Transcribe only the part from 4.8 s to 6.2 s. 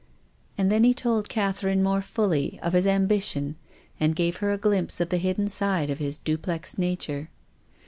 of the hidden side of his